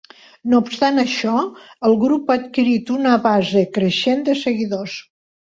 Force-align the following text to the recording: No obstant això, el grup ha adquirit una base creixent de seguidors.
No 0.51 0.59
obstant 0.67 0.95
això, 1.03 1.33
el 1.89 1.93
grup 2.05 2.31
ha 2.35 2.39
adquirit 2.41 2.91
una 2.97 3.13
base 3.27 3.65
creixent 3.79 4.27
de 4.33 4.39
seguidors. 4.43 4.99